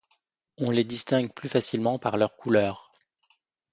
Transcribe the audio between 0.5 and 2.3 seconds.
On les distingue plus facilement par